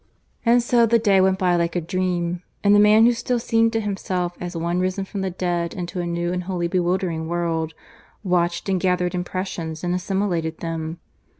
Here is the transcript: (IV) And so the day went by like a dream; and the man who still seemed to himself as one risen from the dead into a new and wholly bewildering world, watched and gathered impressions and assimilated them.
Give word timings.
(IV) 0.01 0.47
And 0.47 0.63
so 0.63 0.87
the 0.87 0.97
day 0.97 1.21
went 1.21 1.37
by 1.37 1.55
like 1.55 1.75
a 1.75 1.79
dream; 1.79 2.41
and 2.63 2.73
the 2.73 2.79
man 2.79 3.05
who 3.05 3.13
still 3.13 3.37
seemed 3.37 3.71
to 3.73 3.79
himself 3.79 4.35
as 4.41 4.57
one 4.57 4.79
risen 4.79 5.05
from 5.05 5.21
the 5.21 5.29
dead 5.29 5.75
into 5.75 6.01
a 6.01 6.07
new 6.07 6.33
and 6.33 6.45
wholly 6.45 6.67
bewildering 6.67 7.27
world, 7.27 7.75
watched 8.23 8.67
and 8.67 8.79
gathered 8.79 9.13
impressions 9.13 9.83
and 9.83 9.93
assimilated 9.93 10.57
them. 10.57 10.97